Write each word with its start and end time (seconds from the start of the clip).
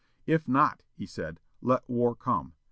"If 0.25 0.47
not," 0.47 0.81
he 0.95 1.05
said, 1.05 1.39
"let 1.61 1.87
war 1.87 2.15
come. 2.15 2.53